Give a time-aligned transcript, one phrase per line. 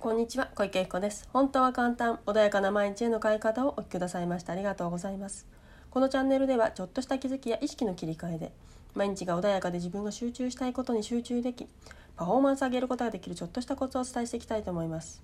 [0.00, 1.28] こんにちは小池子です。
[1.32, 5.48] 本当は簡単穏やかな毎日への変え方をお聞きくださいましてありがとうございます。
[5.90, 8.52] このチャンネルではちょっとした気づきや意識の切り替えで
[8.94, 11.66] 毎日が穏やかで自分が集中したいことに集中でき
[12.14, 15.20] パフォーマンス上げることができるちょっとしたコツをお伝えしていきたいと思います。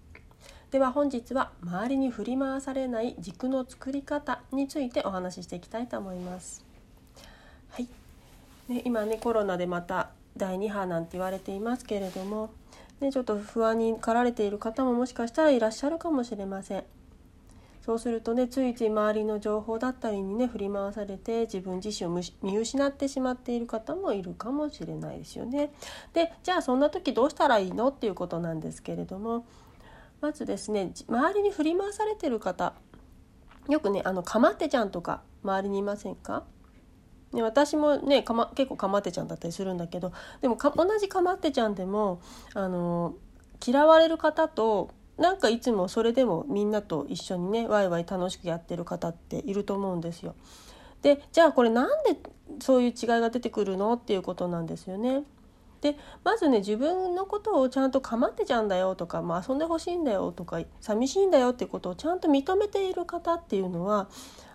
[0.73, 6.65] では本日は周りに振り回されない軸の作り方についてお話ししていきたいと思います。
[7.71, 7.87] はい、
[8.67, 12.51] ね、今ねコロナでまた第2波なんて言われていますけれども
[13.01, 16.85] ね、ちょっと不安に駆られている方ももしかしたらいらっしゃるかもしれません。
[17.83, 25.71] そうするとねついつい周りの情報だったりにね振り回されて自分自身を見失ってしまっている方もいるかもしれないですよね。
[26.15, 29.45] でじゃあそんな時どうしたらいいのっていうことなんですけれども
[30.23, 32.73] まずですね周りに振り回されてる方
[33.69, 36.45] よくねあのかまってちゃんとか周りにいませんか？
[37.35, 42.21] で私もねか、ま、結構かまってちゃんだったりするんだけどでも同じかまってちゃんでも
[42.55, 43.15] あの
[43.65, 50.35] 嫌われる方となんかいつもそれでもみんなと一緒にねワイワイ楽しくやってる方っていると思うんですよ。
[51.03, 52.19] でじゃあこれなんで
[52.61, 55.25] そういう違いが出てくるのっていうことなんですよね。
[55.81, 64.09] でまずね自分のことをちゃんと構ってちゃうんだよとか、まあ、遊んでほしいんだよとか寂しいんだよっていうことをちゃんと認めている方っていうのは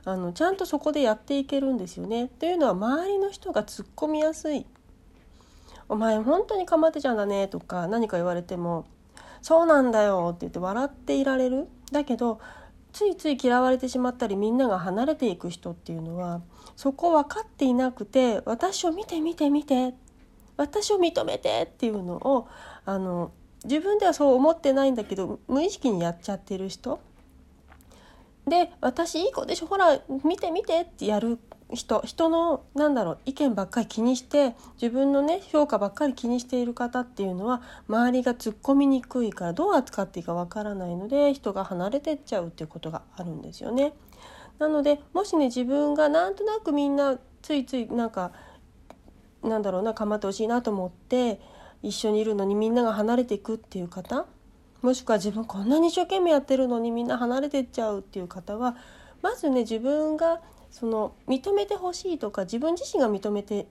[0.05, 2.30] あのちゃんとそこでやっていけるんですよね。
[2.39, 4.66] というのは周りの人が突っ込みやすい。
[5.88, 8.86] お前本当に構ってちゃうんだねとか何か言われても
[9.41, 11.67] 「そうなんだよ」って言って笑っていられる。
[11.91, 12.39] だけど
[12.94, 16.41] ついつい嫌われてしまったりみんなが離れていく人っていうのは
[16.75, 19.95] そこ分かっていなくて「私を見て見て見て」
[20.58, 22.47] 私を認めてっていうのを
[22.86, 23.31] あの
[23.63, 27.00] 自分ではそう思ってないんだけど無意識にやっちゃってる人
[28.50, 29.67] で私いい子でしょ？
[29.67, 31.39] ほら見て見てってやる
[31.72, 43.94] 人人のなんだろう意見ばっかり気にして自分のね評価ばっかり気にしている方っていうのは周りが突っ込みにくいからどう扱っていいかわからないので人が離れてっちゃうっていうことがあるんですよね。
[44.58, 48.31] なのでもしね自分がなんとなくみんなついついなんか
[49.44, 51.40] なんだろうな構ってほしいなと思って
[51.81, 54.25] 一緒にいるのにみんなが離れていくっていう方
[54.81, 58.75] もしくは自分こんなに一生懸命やってるのにみんな離れてっちゃうっていう方は
[59.22, 60.41] まずね自分が
[60.72, 63.67] その認めてほしいとか自分自身が認めて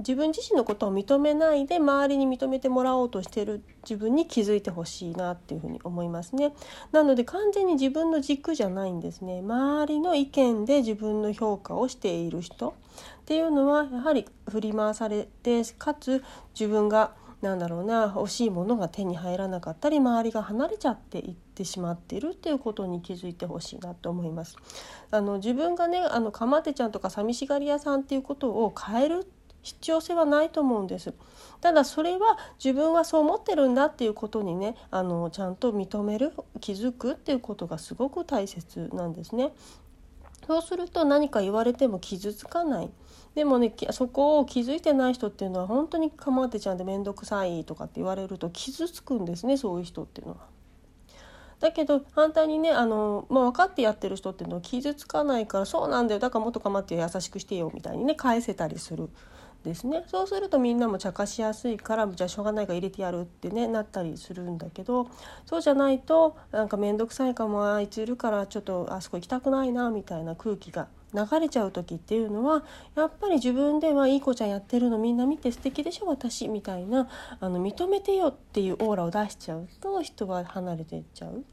[0.00, 6.54] 自分自身のことを認めないで周りに認めてもらおうとしてる自分に気づいてほしいなっていうふうに思いますね。
[6.92, 9.40] なので完全に自分の軸じゃないんですね。
[9.40, 12.72] 周りの意見で自分の評価をしている人っ
[13.24, 16.22] ていうのはやはり振り回されてかつ
[16.58, 24.56] 自分がなんだろうな欲しいものが手に入らなかったり周りが離れちゃっていってしまっているっていうことに気づいてほしいなと思います。
[25.10, 29.30] あの自分がねあのかまってちゃんとか寂しがり屋さんっていうことを変える
[29.62, 31.14] 必要性はないと思うんです。
[31.60, 39.52] ただそれは自分はそう思ってるんだっていうことにねあのちゃんと認める気づくっていうことがすごく大切なんですね。
[40.46, 42.90] そうすると何か言われても傷つかない。
[43.38, 50.40] でもねそこを気づいてない人っていうのは本当に構ってちゃんで面倒くさいとかって言われると傷つくんですねそういう人っていうのは。
[51.60, 59.08] だけど反対にねあの、まあ、分かってやってる人っていうのは傷つかないからそうなんだよだからもっと構って優しくしてよみたいにね返せたりする
[59.62, 65.08] ですねそうするとみんなも茶化しやすいからじゃあしょうがないから入れてやるってねなったりするんだけど
[65.46, 72.64] そうじゃないとなんか面倒くさいかもあいついるからちょっとあそこ行きたくないなみたいな空気が流れちゃう時っていうのは
[72.94, 77.08] やっぱり自分ではいい子ちゃんやってるのみんな見て素敵でしょ私みたいな
[77.40, 81.44] あの認めてよっていうオーラを出しちゃうと人は離れていっちゃう。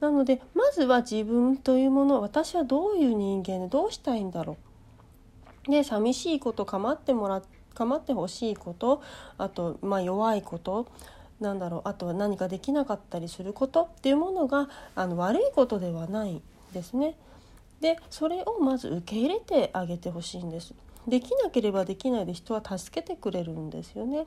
[0.00, 4.56] なのでまずは自分というもの私はどういう人間でどうしたいんだろ
[5.68, 5.70] う。
[5.70, 7.40] で寂しいこと構ってもら
[7.74, 9.00] 構ってほしいこと
[9.38, 10.86] あと、まあ、弱いこと
[11.40, 16.42] なんだろうあとは何かできなかったりすることっていうものがあの悪いことではない
[16.72, 17.16] ですね。
[17.82, 20.72] でそれをまず受け入れてあげてほしいんです。
[21.08, 24.26] できなければできないで人は助けてくれるんですよね。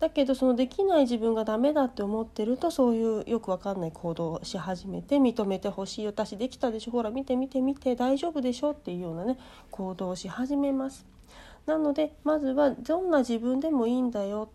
[0.00, 9.38] だけどそのできない自分がダメだって思ってるとそういうよくわかんない行動をし始めて認めてほしい私できたでしょほら見て見て見て大丈夫でしょっていうようなね
[9.70, 11.06] 行動をし始めます。
[11.66, 14.48] なのでまずはどんな自分でもいいんだよ、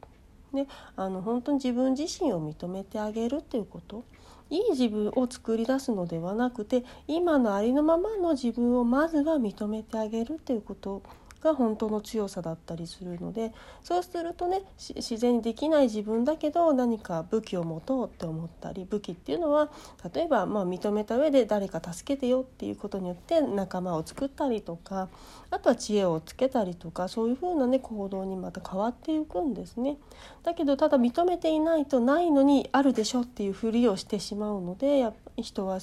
[0.52, 0.68] ね、
[0.98, 4.04] あの本当に自分自身を認めてあげるっていうこと
[4.50, 11.02] いい自分を作り出すのではなくて今のありのままの自分をまずは認めてあげるということ
[11.44, 13.52] が本当の強さだったりするので
[13.84, 19.70] そうするとね自然にできない自分だけど何か武器を持とうって思ったり武器っていうのは
[20.14, 25.10] 例えばまあ認めた上で誰か助けてよっていうことによって仲間を作ったりとか
[25.52, 29.98] あとは知恵をつけたりとかそういうふうなね行動にまた変わっていくんですね。
[30.44, 35.80] だけどただ認めていないとないのにあるでしょっていうふりをしてしまうのでやっぱ人は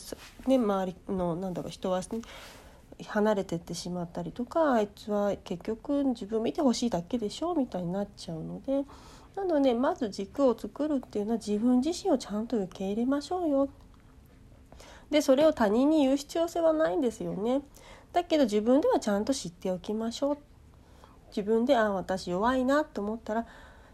[0.47, 2.07] ね周りのなんだろう人は、ね、
[3.09, 8.85] 離れてってしまったりとかあいつは結局自分見てほしいだけでしょみたいになっちゃうので
[9.37, 13.69] なのでまず軸を作るっていうのは自分自身をちゃんと受け入れましょうよ。
[15.11, 17.63] でそれを他人に言う必要性はないんですよね。
[18.13, 20.39] だけど自分ではちゃんと知っておきましょう。
[21.29, 23.47] 自分であ私弱いなと思ったら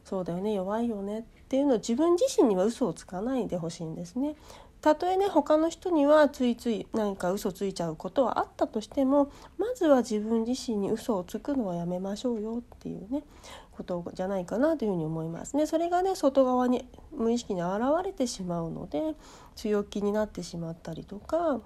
[0.04, 4.36] そうだよね弱いよねっていうのを自分自身には嘘をつかないでほしいんですね。
[4.86, 13.24] たとえね他の人にはついつい何か嘘ついちゃうことはあったとしてもまずは自分自身に嘘をつくのはやめましょうよっていうね
[13.72, 15.66] ことじゃないかなというふうに思いますね。
[15.66, 19.16] それがね外側に無意識に現れてしまうので
[19.56, 21.60] 強気になってしまったりとか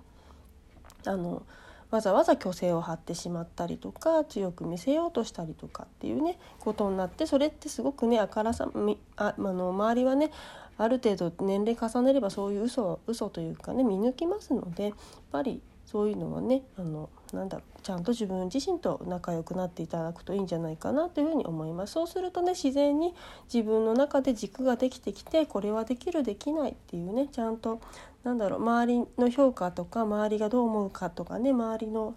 [1.05, 1.43] あの
[1.91, 8.69] わざわざ虚勢を張ってしまったりとか強く見せようとしたりとかっていうねことになってそれってすごくねあからさ
[9.17, 10.31] ああの周りはね
[10.79, 14.93] ある程度年齢重ねればそういう嘘嘘というかね見抜きますのでやっ
[15.31, 15.61] ぱり
[15.91, 21.95] そういうのはねあのなんだちゃんと自分自身と仲良くなっていただくといいんじゃないかなというふうに思います。
[21.95, 23.13] そうするとね自然に
[23.53, 27.81] 自分の中で軸ができてきてこれはできるできないっていうねちゃんと
[28.25, 32.15] なんだろう周りの評価とか周りがどう思うかとかね周りの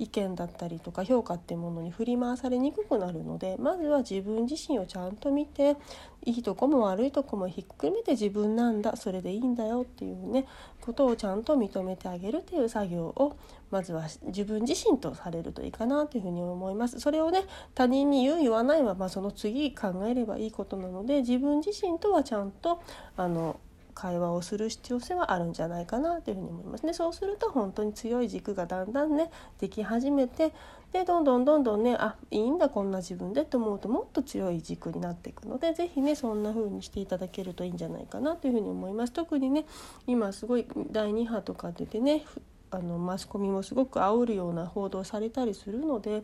[0.00, 5.76] 意見だったりとか評価っていうものに振り回されにくくなるのでまずは自分自身をちゃんと見て
[6.24, 10.46] いいとこも悪いとこもひっくるめて自分なんだそれでいいんだよっていうね
[10.80, 13.36] ことをちゃんと認めてあげるっていう作業を
[13.70, 16.98] まずは自分自身とされるといいかなというふうに思います。
[16.98, 17.44] それをね
[17.74, 22.80] 他人に言う言わないはまあその次考えればいいことなので自分自身とはちゃんと
[23.18, 23.60] あの
[23.94, 26.92] 会話をする必要性はあるんじゃないかなというふうに思いますね。
[26.92, 30.52] そうすると本当に強い軸がだんだんねでき始めて
[30.92, 39.12] でどんどんどんどんねあいいんだこんな自分でと思うともっと強い軸になっていくので是非ねそんな風にしていただけるといいんじゃないかなというふうに思います。
[39.12, 39.66] 特にね
[40.06, 42.24] 今すごい第2波とか出てね
[42.70, 46.22] あのマスコミもすごく煽るような報道されたりするので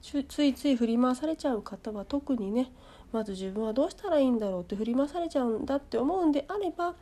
[0.00, 2.70] ついつい振り回されちゃう方は特にね
[3.12, 6.94] まず自分はどうしたらいいんだろうって振り回されちゃうんだって思うんであれば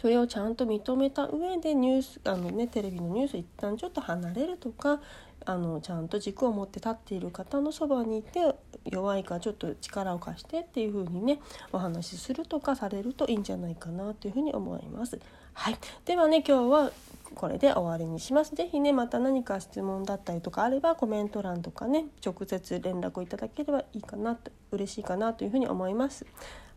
[0.00, 5.00] それをちゃんと認めた上でニュースあの、ね、テレビのニュース一旦ちょっと離れるとか
[5.44, 8.54] あのちゃんと軸を持って立っている方のそばにいて
[8.84, 11.40] 弱いからちょっと力を貸してっていう風にね
[11.72, 15.18] お話しするとかされるといいんじゃないかなというふうに思います。
[15.52, 16.90] はい、ではね今日は
[17.34, 18.54] これで終わりにします。
[18.54, 26.26] 是非ねまた何か質問だったりとかあればコメント欄とかね直接連絡をいただければいいかなと嬉しいかなというふうに思います。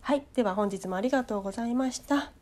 [0.02, 2.39] はい、では本日もありがとうございました。